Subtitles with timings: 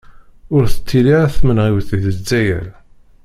[0.55, 2.67] Ur d-tettili ara tmenɣiwt di Zzayer.